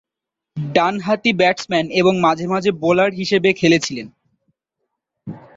[0.57, 4.07] ডানহাতি ব্যাটসম্যান এবং মাঝে মাঝে বোলার হিসাবে খেলেছিলেন।